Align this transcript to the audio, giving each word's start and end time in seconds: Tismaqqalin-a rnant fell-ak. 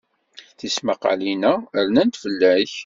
Tismaqqalin-a 0.57 1.53
rnant 1.85 2.15
fell-ak. 2.21 2.71